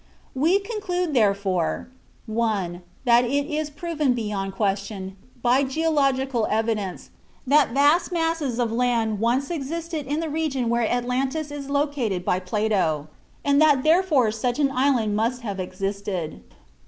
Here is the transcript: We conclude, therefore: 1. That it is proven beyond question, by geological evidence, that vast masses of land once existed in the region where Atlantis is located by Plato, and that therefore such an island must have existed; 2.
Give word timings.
We 0.33 0.57
conclude, 0.57 1.13
therefore: 1.13 1.87
1. 2.25 2.81
That 3.05 3.23
it 3.23 3.45
is 3.45 3.69
proven 3.69 4.13
beyond 4.15 4.55
question, 4.55 5.15
by 5.43 5.63
geological 5.63 6.47
evidence, 6.49 7.11
that 7.45 7.69
vast 7.69 8.11
masses 8.11 8.57
of 8.57 8.71
land 8.71 9.19
once 9.19 9.51
existed 9.51 10.07
in 10.07 10.19
the 10.19 10.27
region 10.27 10.69
where 10.69 10.87
Atlantis 10.89 11.51
is 11.51 11.69
located 11.69 12.25
by 12.25 12.39
Plato, 12.39 13.09
and 13.45 13.61
that 13.61 13.83
therefore 13.83 14.31
such 14.31 14.57
an 14.57 14.71
island 14.71 15.15
must 15.15 15.41
have 15.43 15.59
existed; 15.59 16.41
2. 16.49 16.55